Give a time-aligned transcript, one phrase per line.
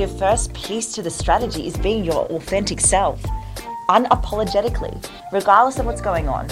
[0.00, 3.22] Your first piece to the strategy is being your authentic self,
[3.90, 6.48] unapologetically, regardless of what's going on.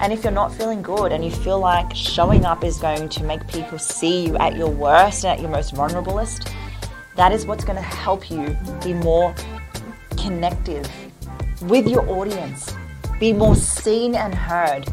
[0.00, 3.22] And if you're not feeling good and you feel like showing up is going to
[3.22, 6.50] make people see you at your worst and at your most vulnerablest,
[7.16, 9.34] that is what's going to help you be more
[10.16, 10.90] connective
[11.64, 12.74] with your audience,
[13.20, 14.90] be more seen and heard,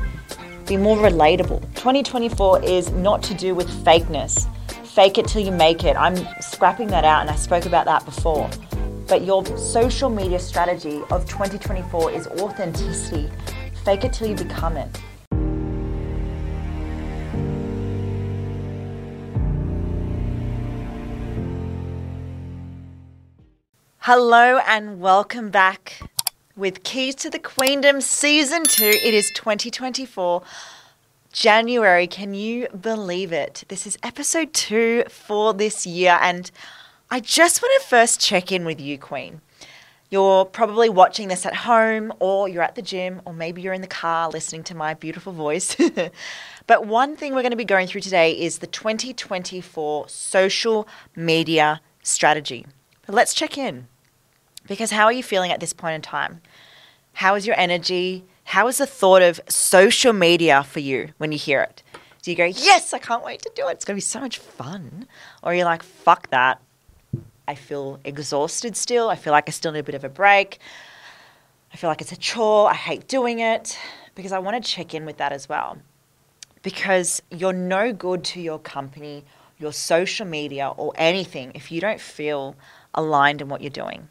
[0.68, 1.62] be more relatable.
[1.76, 4.46] 2024 is not to do with fakeness.
[4.94, 5.96] Fake it till you make it.
[5.96, 8.50] I'm scrapping that out, and I spoke about that before.
[9.08, 13.30] But your social media strategy of 2024 is authenticity.
[13.86, 15.02] Fake it till you become it.
[24.00, 26.02] Hello and welcome back
[26.58, 28.84] with Keys to the Queendom Season 2.
[28.84, 30.44] It is 2024,
[31.32, 32.08] January.
[32.08, 33.64] Can you believe it?
[33.70, 36.18] This is episode 2 for this year.
[36.22, 36.52] And
[37.10, 39.42] I just want to first check in with you, Queen.
[40.10, 43.82] You're probably watching this at home, or you're at the gym, or maybe you're in
[43.82, 45.78] the car listening to my beautiful voice.
[46.68, 51.80] but one thing we're going to be going through today is the 2024 social media
[52.04, 52.66] strategy.
[53.06, 53.88] But let's check in.
[54.68, 56.42] Because how are you feeling at this point in time?
[57.14, 58.26] How is your energy?
[58.52, 61.84] How is the thought of social media for you when you hear it?
[62.22, 63.72] Do you go, yes, I can't wait to do it.
[63.72, 65.08] It's going to be so much fun.
[65.42, 66.60] Or are you're like, fuck that.
[67.48, 69.10] I feel exhausted still.
[69.10, 70.60] I feel like I still need a bit of a break.
[71.74, 72.70] I feel like it's a chore.
[72.70, 73.80] I hate doing it
[74.16, 75.78] because I want to check in with that as well.
[76.62, 79.24] Because you're no good to your company,
[79.60, 82.58] your social media, or anything if you don't feel
[82.94, 84.10] aligned in what you're doing.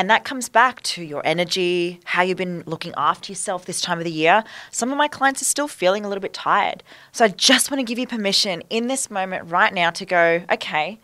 [0.00, 3.98] And that comes back to your energy, how you've been looking after yourself this time
[3.98, 4.44] of the year.
[4.70, 6.82] Some of my clients are still feeling a little bit tired.
[7.12, 10.42] So I just want to give you permission in this moment right now to go,
[10.50, 10.98] okay,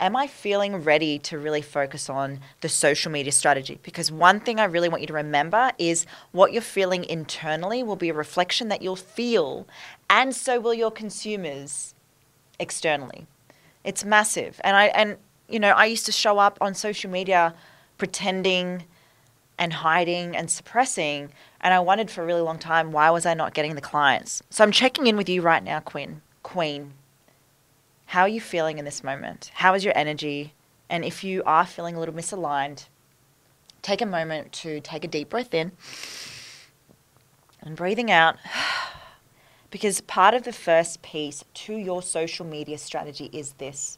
[0.00, 3.80] am I feeling ready to really focus on the social media strategy?
[3.82, 7.96] Because one thing I really want you to remember is what you're feeling internally will
[7.96, 9.68] be a reflection that you'll feel,
[10.08, 11.94] and so will your consumers
[12.58, 13.26] externally.
[13.84, 14.58] It's massive.
[14.64, 15.18] And I and
[15.50, 17.54] you know, I used to show up on social media
[17.98, 18.84] pretending
[19.58, 21.30] and hiding and suppressing.
[21.60, 24.42] And I wondered for a really long time, why was I not getting the clients?
[24.50, 26.22] So I'm checking in with you right now, Queen.
[26.42, 26.94] Queen.
[28.06, 29.50] How are you feeling in this moment?
[29.54, 30.54] How is your energy?
[30.88, 32.86] And if you are feeling a little misaligned,
[33.82, 35.72] take a moment to take a deep breath in
[37.60, 38.36] and breathing out.
[39.70, 43.97] Because part of the first piece to your social media strategy is this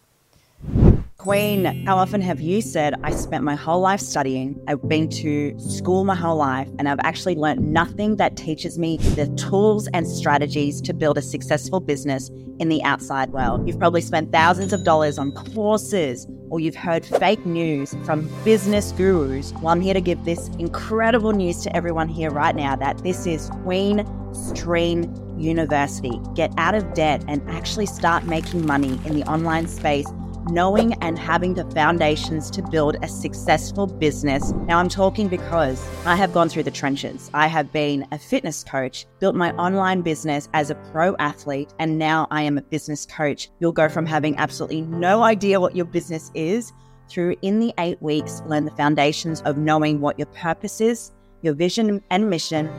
[1.20, 5.54] Queen, how often have you said, I spent my whole life studying, I've been to
[5.60, 10.08] school my whole life, and I've actually learned nothing that teaches me the tools and
[10.08, 13.68] strategies to build a successful business in the outside world?
[13.68, 18.90] You've probably spent thousands of dollars on courses, or you've heard fake news from business
[18.92, 19.52] gurus.
[19.60, 23.26] Well, I'm here to give this incredible news to everyone here right now that this
[23.26, 26.18] is Queen Stream University.
[26.34, 30.06] Get out of debt and actually start making money in the online space
[30.48, 34.52] knowing and having the foundations to build a successful business.
[34.66, 37.30] Now, I'm talking because I have gone through the trenches.
[37.34, 41.98] I have been a fitness coach, built my online business as a pro athlete, and
[41.98, 43.50] now I am a business coach.
[43.60, 46.72] You'll go from having absolutely no idea what your business is
[47.08, 51.12] through in the eight weeks, learn the foundations of knowing what your purpose is,
[51.42, 52.70] your vision and mission,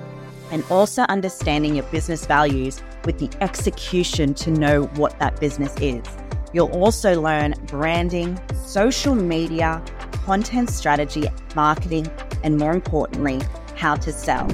[0.51, 6.05] and also understanding your business values with the execution to know what that business is.
[6.53, 9.83] You'll also learn branding, social media,
[10.25, 12.07] content strategy, marketing,
[12.43, 13.41] and more importantly,
[13.75, 14.45] how to sell.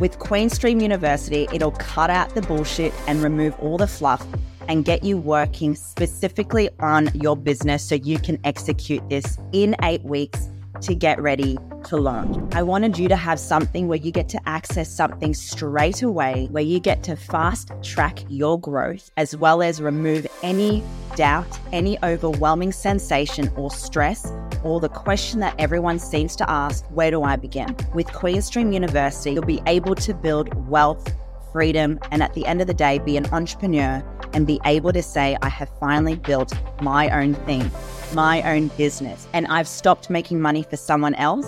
[0.00, 4.26] With Queenstream University, it'll cut out the bullshit and remove all the fluff
[4.68, 10.02] and get you working specifically on your business so you can execute this in eight
[10.02, 10.48] weeks
[10.82, 12.36] to get ready to launch.
[12.54, 16.62] I wanted you to have something where you get to access something straight away, where
[16.62, 20.82] you get to fast track your growth, as well as remove any
[21.16, 27.10] doubt, any overwhelming sensation or stress, or the question that everyone seems to ask where
[27.10, 27.76] do I begin?
[27.94, 31.14] With Queenstream University, you'll be able to build wealth,
[31.52, 35.02] freedom, and at the end of the day, be an entrepreneur and be able to
[35.02, 37.70] say, I have finally built my own thing,
[38.14, 39.26] my own business.
[39.32, 41.46] And I've stopped making money for someone else,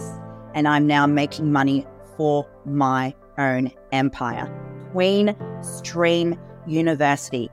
[0.54, 1.86] and I'm now making money
[2.16, 4.50] for my own empire.
[4.92, 7.50] Queen Stream University.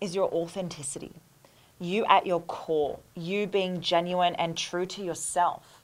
[0.00, 1.12] Is your authenticity.
[1.78, 5.82] You at your core, you being genuine and true to yourself.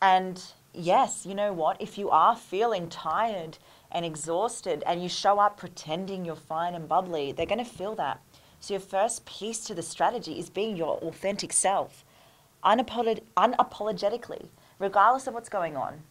[0.00, 1.80] And yes, you know what?
[1.80, 3.58] If you are feeling tired
[3.90, 7.94] and exhausted and you show up pretending you're fine and bubbly, they're going to feel
[7.96, 8.20] that.
[8.60, 12.04] So, your first piece to the strategy is being your authentic self,
[12.64, 14.48] unapolog- unapologetically,
[14.78, 16.02] regardless of what's going on.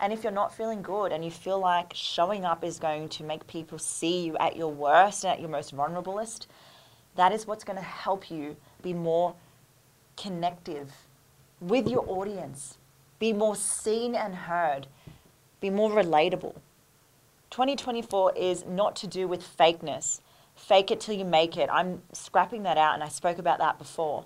[0.00, 3.24] And if you're not feeling good and you feel like showing up is going to
[3.24, 6.46] make people see you at your worst and at your most vulnerablest,
[7.16, 9.34] that is what's going to help you be more
[10.16, 10.92] connective
[11.60, 12.78] with your audience,
[13.18, 14.86] be more seen and heard,
[15.60, 16.54] be more relatable.
[17.54, 20.20] 2024 is not to do with fakeness.
[20.56, 21.70] Fake it till you make it.
[21.70, 24.24] I'm scrapping that out, and I spoke about that before.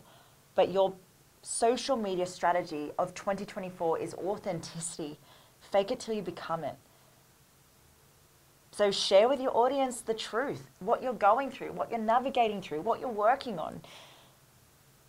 [0.54, 0.94] But your
[1.42, 5.18] social media strategy of 2024 is authenticity.
[5.60, 6.76] Fake it till you become it.
[8.70, 12.80] So share with your audience the truth, what you're going through, what you're navigating through,
[12.80, 13.82] what you're working on.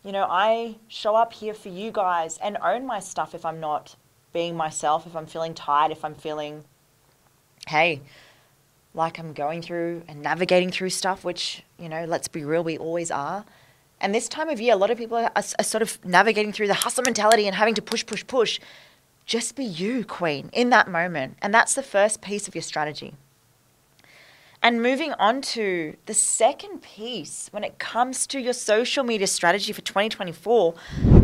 [0.03, 3.61] You know, I show up here for you guys and own my stuff if I'm
[3.61, 3.95] not
[4.33, 6.65] being myself, if I'm feeling tired, if I'm feeling,
[7.69, 8.01] hey,
[8.95, 12.77] like I'm going through and navigating through stuff, which, you know, let's be real, we
[12.77, 13.45] always are.
[14.01, 16.67] And this time of year, a lot of people are, are, sort of navigating through
[16.67, 18.59] the hustle mentality and having to push, push, push.
[19.25, 21.37] Just be you, Queen, in that moment.
[21.41, 23.13] And that's the first piece of your strategy.
[24.61, 29.71] And moving on to the second piece when it comes to your social media strategy
[29.71, 30.73] for 2024.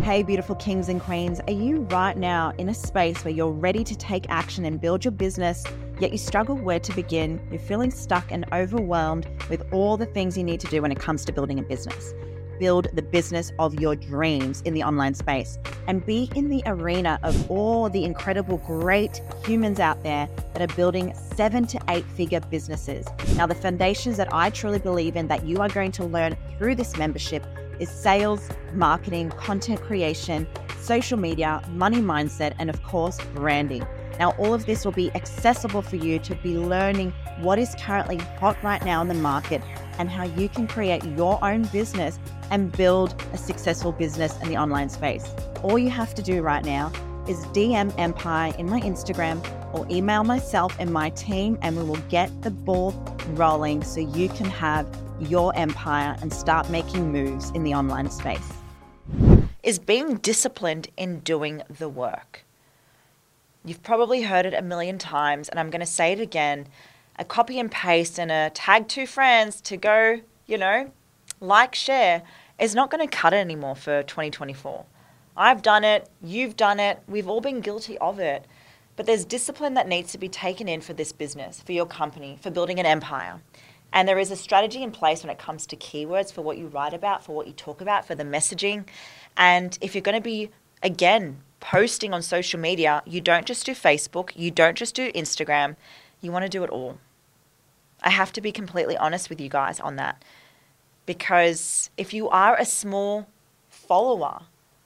[0.03, 3.83] Hey, beautiful kings and queens, are you right now in a space where you're ready
[3.83, 5.65] to take action and build your business,
[5.99, 7.39] yet you struggle where to begin?
[7.49, 10.99] You're feeling stuck and overwhelmed with all the things you need to do when it
[10.99, 12.13] comes to building a business
[12.59, 15.57] build the business of your dreams in the online space
[15.87, 20.75] and be in the arena of all the incredible, great humans out there that are
[20.75, 23.05] building seven to eight figure businesses.
[23.35, 26.75] Now, the foundations that I truly believe in that you are going to learn through
[26.75, 27.45] this membership
[27.79, 30.47] is sales, marketing, content creation,
[30.79, 33.85] social media, money mindset, and of course, branding.
[34.19, 38.17] Now, all of this will be accessible for you to be learning what is currently
[38.17, 39.61] hot right now in the market
[39.99, 42.19] and how you can create your own business
[42.49, 45.29] and build a successful business in the online space.
[45.63, 46.91] All you have to do right now
[47.27, 52.01] is DM Empire in my Instagram or email myself and my team, and we will
[52.09, 52.91] get the ball
[53.31, 54.87] rolling so you can have
[55.19, 58.53] your empire and start making moves in the online space.
[59.63, 62.44] Is being disciplined in doing the work.
[63.65, 66.67] You've probably heard it a million times, and I'm going to say it again
[67.17, 70.91] a copy and paste and a tag two friends to go, you know,
[71.39, 72.21] like, share
[72.59, 74.85] is not going to cut it anymore for 2024.
[75.37, 78.45] I've done it, you've done it, we've all been guilty of it.
[78.95, 82.37] But there's discipline that needs to be taken in for this business, for your company,
[82.41, 83.41] for building an empire.
[83.91, 86.67] And there is a strategy in place when it comes to keywords for what you
[86.67, 88.85] write about, for what you talk about, for the messaging.
[89.35, 90.49] And if you're going to be,
[90.83, 95.75] again, posting on social media, you don't just do Facebook, you don't just do Instagram,
[96.21, 96.99] you want to do it all.
[98.03, 100.23] I have to be completely honest with you guys on that.
[101.07, 103.27] Because if you are a small
[103.67, 104.43] follower,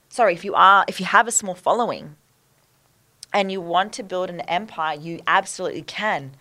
[0.08, 2.16] sorry, if you are if you have a small following
[3.34, 6.32] and you want to build an empire, you absolutely can.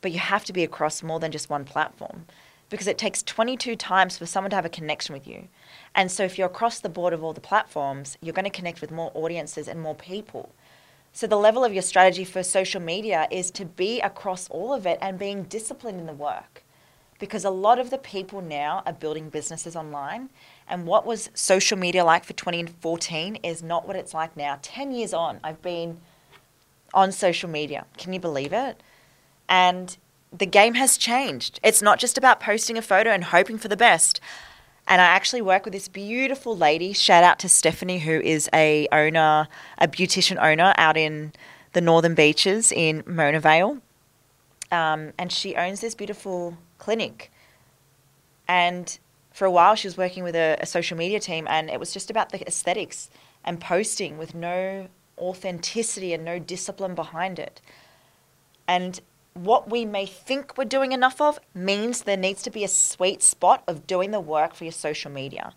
[0.00, 2.24] But you have to be across more than just one platform
[2.70, 5.48] because it takes 22 times for someone to have a connection with you.
[5.94, 8.80] And so if you're across the board of all the platforms, you're going to connect
[8.80, 10.52] with more audiences and more people.
[11.14, 14.86] So, the level of your strategy for social media is to be across all of
[14.86, 16.64] it and being disciplined in the work.
[17.18, 20.30] Because a lot of the people now are building businesses online.
[20.66, 24.58] And what was social media like for 2014 is not what it's like now.
[24.62, 26.00] 10 years on, I've been
[26.94, 27.84] on social media.
[27.98, 28.82] Can you believe it?
[29.48, 29.96] And
[30.32, 31.60] the game has changed.
[31.62, 34.20] It's not just about posting a photo and hoping for the best.
[34.88, 36.92] And I actually work with this beautiful lady.
[36.92, 39.48] Shout out to Stephanie, who is a owner,
[39.78, 41.32] a beautician owner out in
[41.72, 43.78] the Northern Beaches in Mona Vale.
[44.70, 47.30] Um, and she owns this beautiful clinic.
[48.48, 48.98] And
[49.32, 51.92] for a while, she was working with a, a social media team, and it was
[51.92, 53.08] just about the aesthetics
[53.44, 57.60] and posting with no authenticity and no discipline behind it.
[58.66, 59.00] And
[59.34, 63.22] what we may think we're doing enough of means there needs to be a sweet
[63.22, 65.52] spot of doing the work for your social media.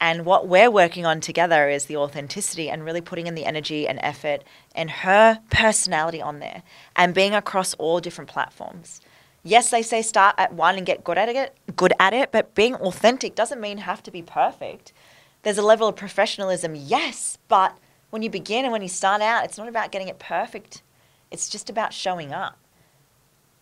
[0.00, 3.86] And what we're working on together is the authenticity and really putting in the energy
[3.86, 4.42] and effort
[4.74, 6.64] and her personality on there
[6.96, 9.00] and being across all different platforms.
[9.44, 12.54] Yes, they say start at one and get good at it, good at it, but
[12.56, 14.92] being authentic doesn't mean have to be perfect.
[15.42, 17.76] There's a level of professionalism, yes, but
[18.10, 20.82] when you begin and when you start out, it's not about getting it perfect.
[21.30, 22.58] It's just about showing up.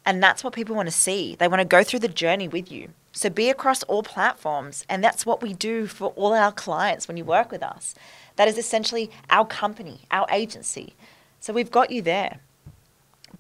[0.07, 1.37] And that's what people want to see.
[1.37, 2.91] They want to go through the journey with you.
[3.13, 4.85] So be across all platforms.
[4.89, 7.95] And that's what we do for all our clients when you work with us.
[8.37, 10.95] That is essentially our company, our agency.
[11.41, 12.41] So we've got you there.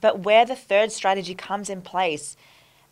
[0.01, 2.37] But where the third strategy comes in place,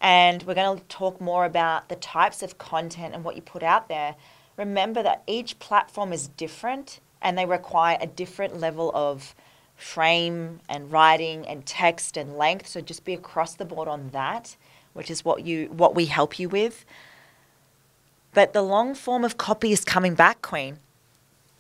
[0.01, 3.63] and we're going to talk more about the types of content and what you put
[3.63, 4.15] out there,
[4.57, 9.35] remember that each platform is different and they require a different level of
[9.79, 12.67] frame and writing and text and length.
[12.67, 14.57] So just be across the board on that,
[14.93, 16.85] which is what you what we help you with.
[18.35, 20.81] But the long form of copy is coming back, Queen.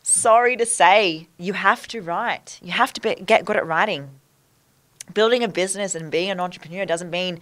[0.02, 2.58] Sorry to say, you have to write.
[2.62, 4.10] You have to be, get good at writing.
[5.14, 7.40] Building a business and being an entrepreneur doesn't mean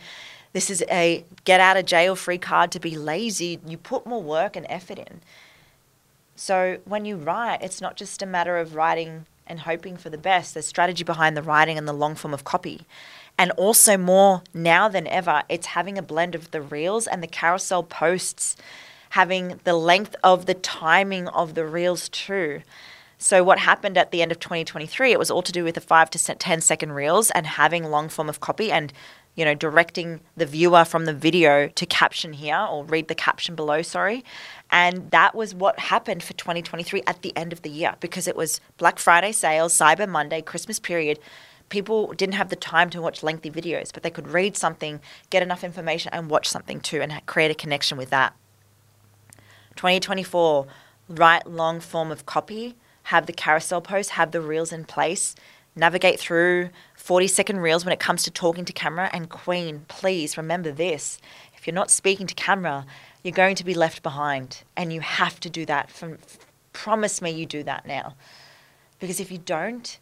[0.52, 3.60] this is a get out of jail free card to be lazy.
[3.66, 5.20] You put more work and effort in.
[6.34, 10.18] So when you write, it's not just a matter of writing and hoping for the
[10.18, 10.54] best.
[10.54, 12.86] There's strategy behind the writing and the long form of copy.
[13.38, 17.26] And also, more now than ever, it's having a blend of the reels and the
[17.26, 18.56] carousel posts,
[19.10, 22.62] having the length of the timing of the reels too.
[23.18, 25.80] So, what happened at the end of 2023, it was all to do with the
[25.80, 28.92] five to 10 second reels and having long form of copy and
[29.36, 33.54] you know, directing the viewer from the video to caption here or read the caption
[33.54, 34.24] below, sorry.
[34.70, 38.34] And that was what happened for 2023 at the end of the year because it
[38.34, 41.18] was Black Friday sales, Cyber Monday, Christmas period.
[41.68, 45.00] People didn't have the time to watch lengthy videos, but they could read something,
[45.30, 48.34] get enough information, and watch something too, and create a connection with that.
[49.74, 50.66] 2024,
[51.08, 55.34] write long form of copy, have the carousel post, have the reels in place,
[55.76, 59.10] navigate through 40 second reels when it comes to talking to camera.
[59.12, 61.18] And Queen, please remember this
[61.56, 62.86] if you're not speaking to camera,
[63.22, 64.62] you're going to be left behind.
[64.76, 65.90] And you have to do that.
[65.90, 66.18] From,
[66.72, 68.14] promise me you do that now.
[68.98, 69.98] Because if you don't,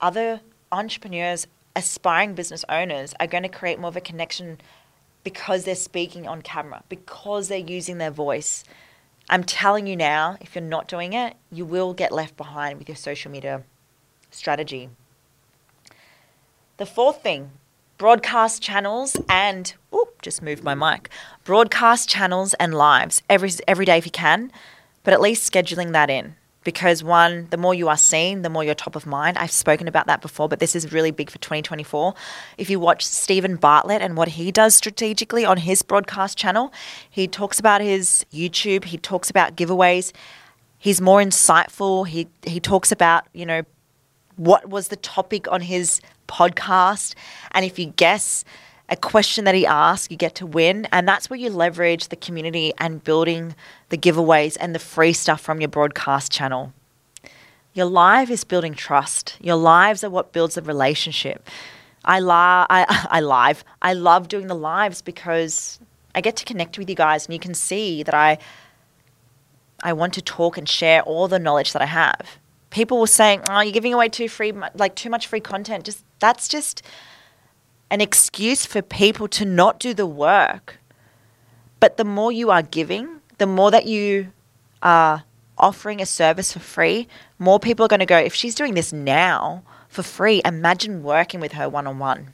[0.00, 0.40] other
[0.70, 4.60] entrepreneurs, aspiring business owners are going to create more of a connection
[5.24, 8.64] because they're speaking on camera, because they're using their voice.
[9.28, 12.88] I'm telling you now, if you're not doing it, you will get left behind with
[12.88, 13.62] your social media
[14.30, 14.90] strategy.
[16.80, 17.50] The fourth thing
[17.98, 21.10] broadcast channels and oop, just moved my mic.
[21.44, 24.50] Broadcast channels and lives every every day if you can,
[25.04, 28.64] but at least scheduling that in because one, the more you are seen, the more
[28.64, 29.36] you're top of mind.
[29.36, 32.14] I've spoken about that before, but this is really big for 2024.
[32.56, 36.72] If you watch Steven Bartlett and what he does strategically on his broadcast channel,
[37.10, 40.12] he talks about his YouTube, he talks about giveaways.
[40.78, 42.08] He's more insightful.
[42.08, 43.64] He he talks about, you know,
[44.36, 47.14] what was the topic on his podcast.
[47.50, 48.44] And if you guess
[48.88, 50.86] a question that he asks, you get to win.
[50.92, 53.54] And that's where you leverage the community and building
[53.88, 56.72] the giveaways and the free stuff from your broadcast channel.
[57.72, 59.36] Your live is building trust.
[59.40, 61.48] Your lives are what builds a relationship.
[62.04, 63.64] I, la- I, I live.
[63.82, 65.78] I love doing the lives because
[66.14, 68.38] I get to connect with you guys and you can see that I
[69.82, 72.38] I want to talk and share all the knowledge that I have
[72.70, 76.04] people were saying, "Oh, you're giving away too free, like too much free content." Just
[76.20, 76.82] that's just
[77.90, 80.78] an excuse for people to not do the work.
[81.80, 84.32] But the more you are giving, the more that you
[84.82, 85.24] are
[85.58, 87.08] offering a service for free,
[87.38, 91.40] more people are going to go, if she's doing this now for free, imagine working
[91.40, 92.32] with her one on one.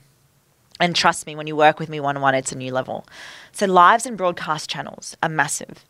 [0.79, 3.05] And trust me, when you work with me one on one, it's a new level.
[3.51, 5.83] So, lives and broadcast channels are massive.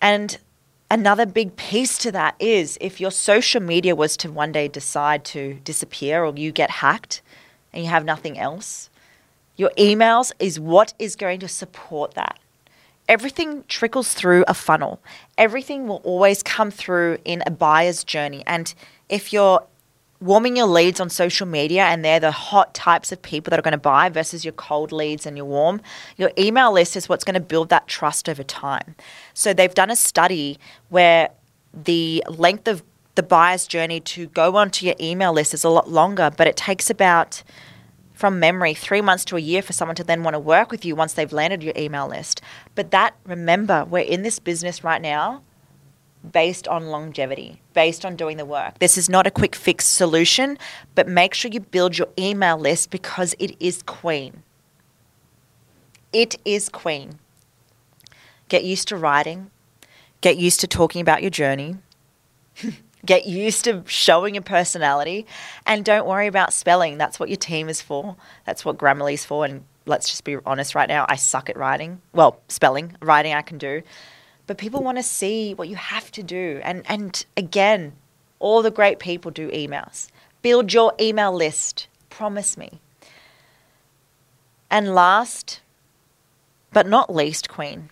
[0.00, 0.36] And
[0.92, 5.24] Another big piece to that is if your social media was to one day decide
[5.24, 7.22] to disappear or you get hacked
[7.72, 8.90] and you have nothing else,
[9.56, 12.38] your emails is what is going to support that.
[13.08, 15.00] Everything trickles through a funnel.
[15.38, 18.42] Everything will always come through in a buyer's journey.
[18.46, 18.74] And
[19.08, 19.64] if you're
[20.22, 23.62] warming your leads on social media and they're the hot types of people that are
[23.62, 25.80] going to buy versus your cold leads and your warm,
[26.16, 28.94] your email list is what's going to build that trust over time.
[29.34, 30.58] So they've done a study
[30.90, 31.30] where
[31.74, 32.82] the length of
[33.14, 36.56] the buyer's journey to go onto your email list is a lot longer, but it
[36.56, 37.42] takes about
[38.14, 40.84] from memory, three months to a year for someone to then want to work with
[40.84, 42.40] you once they've landed your email list.
[42.74, 45.42] But that, remember, we're in this business right now
[46.30, 48.78] based on longevity, based on doing the work.
[48.78, 50.58] This is not a quick fix solution,
[50.94, 54.42] but make sure you build your email list because it is queen.
[56.12, 57.18] It is queen.
[58.48, 59.50] Get used to writing,
[60.20, 61.76] get used to talking about your journey.
[63.04, 65.26] get used to showing your personality
[65.66, 66.98] and don't worry about spelling.
[66.98, 68.16] That's what your team is for.
[68.44, 69.44] That's what Grammarly is for.
[69.44, 72.02] And let's just be honest right now, I suck at writing.
[72.12, 73.82] Well, spelling, writing I can do
[74.46, 76.60] but people want to see what you have to do.
[76.62, 77.92] And and again,
[78.38, 80.08] all the great people do emails.
[80.42, 81.86] Build your email list.
[82.10, 82.80] Promise me.
[84.70, 85.60] And last
[86.72, 87.90] but not least, Queen,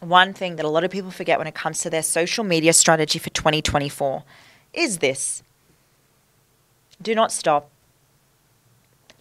[0.00, 2.72] one thing that a lot of people forget when it comes to their social media
[2.72, 4.22] strategy for 2024
[4.74, 5.42] is this
[7.00, 7.70] do not stop.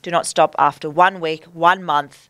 [0.02, 2.30] Do not stop after one week, one month.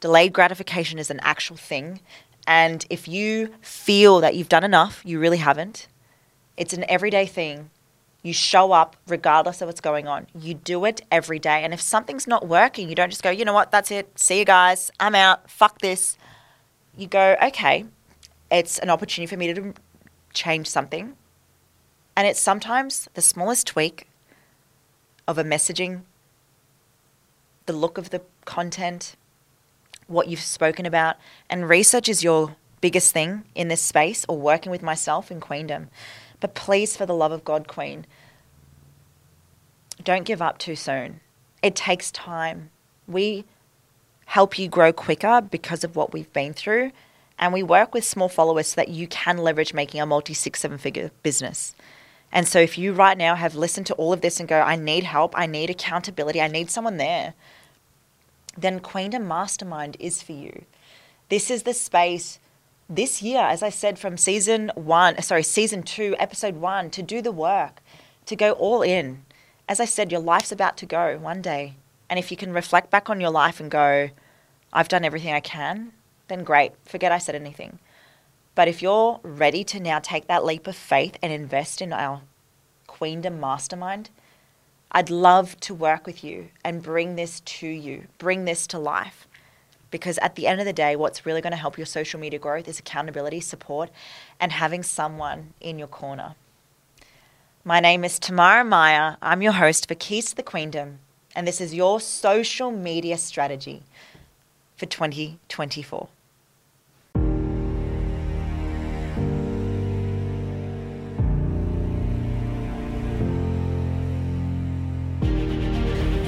[0.00, 2.00] Delayed gratification is an actual thing.
[2.46, 5.86] And if you feel that you've done enough, you really haven't.
[6.56, 7.70] It's an everyday thing.
[8.22, 10.26] You show up regardless of what's going on.
[10.38, 11.64] You do it every day.
[11.64, 14.18] And if something's not working, you don't just go, you know what, that's it.
[14.18, 14.90] See you guys.
[15.00, 15.50] I'm out.
[15.50, 16.16] Fuck this.
[16.96, 17.86] You go, okay,
[18.50, 19.74] it's an opportunity for me to
[20.32, 21.16] change something.
[22.16, 24.08] And it's sometimes the smallest tweak
[25.26, 26.02] of a messaging,
[27.66, 29.16] the look of the content,
[30.12, 31.16] what you've spoken about.
[31.50, 35.88] And research is your biggest thing in this space or working with myself in Queendom.
[36.40, 38.06] But please, for the love of God, Queen,
[40.02, 41.20] don't give up too soon.
[41.62, 42.70] It takes time.
[43.06, 43.44] We
[44.26, 46.90] help you grow quicker because of what we've been through.
[47.38, 50.60] And we work with small followers so that you can leverage making a multi six,
[50.60, 51.74] seven figure business.
[52.32, 54.76] And so if you right now have listened to all of this and go, I
[54.76, 57.34] need help, I need accountability, I need someone there,
[58.56, 60.64] then Queendom Mastermind is for you.
[61.28, 62.38] This is the space
[62.88, 67.22] this year, as I said, from season one, sorry, season two, episode one, to do
[67.22, 67.80] the work,
[68.26, 69.24] to go all in.
[69.68, 71.76] As I said, your life's about to go one day.
[72.10, 74.10] And if you can reflect back on your life and go,
[74.72, 75.92] I've done everything I can,
[76.28, 76.72] then great.
[76.84, 77.78] Forget I said anything.
[78.54, 82.20] But if you're ready to now take that leap of faith and invest in our
[82.86, 84.10] Queendom Mastermind,
[84.94, 89.26] I'd love to work with you and bring this to you, bring this to life.
[89.90, 92.38] Because at the end of the day, what's really going to help your social media
[92.38, 93.90] growth is accountability, support,
[94.38, 96.34] and having someone in your corner.
[97.64, 99.16] My name is Tamara Meyer.
[99.22, 100.98] I'm your host for Keys to the Queendom,
[101.34, 103.84] and this is your social media strategy
[104.76, 106.08] for 2024.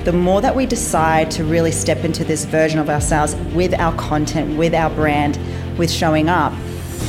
[0.04, 3.94] The more that we decide to really step into this version of ourselves with our
[3.96, 5.38] content, with our brand,
[5.78, 6.52] with showing up,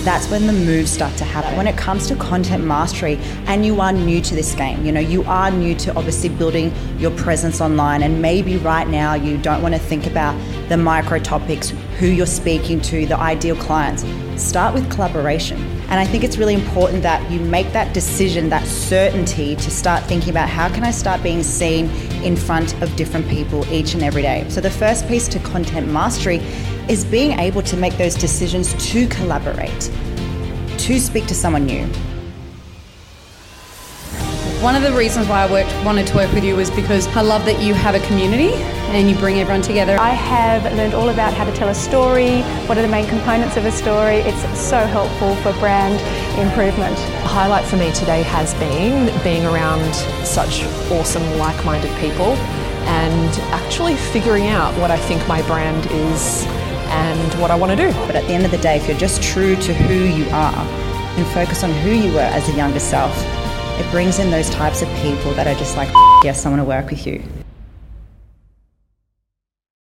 [0.06, 1.58] that's when the moves start to happen.
[1.58, 5.02] When it comes to content mastery, and you are new to this game, you know,
[5.02, 9.62] you are new to obviously building your presence online, and maybe right now you don't
[9.62, 14.06] want to think about the micro topics, who you're speaking to, the ideal clients.
[14.42, 15.75] Start with collaboration.
[15.90, 20.04] And I think it's really important that you make that decision, that certainty to start
[20.06, 21.90] thinking about how can I start being seen
[22.24, 24.46] in front of different people each and every day.
[24.50, 26.38] So the first piece to content mastery
[26.90, 29.92] is being able to make those decisions to collaborate,
[30.80, 31.88] to speak to someone new.
[34.66, 37.22] One of the reasons why I worked, wanted to work with you was because I
[37.22, 38.52] love that you have a community
[38.96, 39.96] and you bring everyone together.
[40.00, 43.58] I have learned all about how to tell a story, what are the main components
[43.58, 44.16] of a story.
[44.16, 46.02] It's so helpful for brand
[46.40, 46.98] improvement.
[46.98, 49.94] A highlight for me today has been being around
[50.26, 52.34] such awesome, like minded people
[52.90, 56.44] and actually figuring out what I think my brand is
[56.88, 57.92] and what I want to do.
[58.08, 60.66] But at the end of the day, if you're just true to who you are
[61.18, 63.16] and focus on who you were as a younger self,
[63.80, 65.90] it brings in those types of people that are just like,
[66.24, 67.24] yes, I want to work with you.